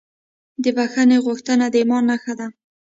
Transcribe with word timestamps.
د 0.63 0.65
بښنې 0.75 1.17
غوښتنه 1.25 1.65
د 1.69 1.75
ایمان 1.81 2.03
نښه 2.09 2.33
ده. 2.39 2.47